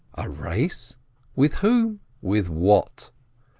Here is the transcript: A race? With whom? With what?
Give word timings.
A 0.15 0.27
race? 0.27 0.95
With 1.35 1.53
whom? 1.53 1.99
With 2.23 2.49
what? 2.49 3.11